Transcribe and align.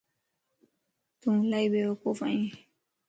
تون 1.21 1.39
الائي 1.45 1.67
بيوقوف 1.69 2.23
ائين 2.23 2.49